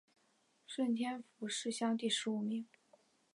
[0.65, 2.65] 顺天府乡试第十五名。